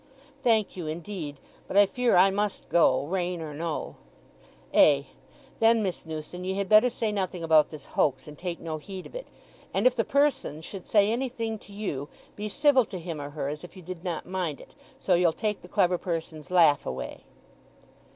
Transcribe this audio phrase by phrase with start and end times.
[0.41, 1.37] "Thank you, indeed.
[1.67, 3.97] But I fear I must go—rain or no."
[4.73, 5.05] "Ay!
[5.59, 9.05] Then, Miss Newson, ye had better say nothing about this hoax, and take no heed
[9.05, 9.27] of it.
[9.75, 13.47] And if the person should say anything to you, be civil to him or her,
[13.47, 17.23] as if you did not mind it—so you'll take the clever person's laugh away."